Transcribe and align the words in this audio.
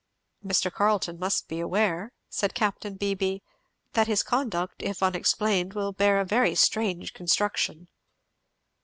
"Mr. 0.43 0.73
Carleton 0.73 1.19
must 1.19 1.47
be 1.47 1.59
aware," 1.59 2.11
said 2.27 2.55
Capt. 2.55 2.81
Beebee, 2.97 3.43
"that 3.93 4.07
his 4.07 4.23
conduct, 4.23 4.81
if 4.81 5.03
unexplained, 5.03 5.73
will 5.75 5.91
bear 5.93 6.19
a 6.19 6.25
very 6.25 6.55
strange 6.55 7.13
construction." 7.13 7.87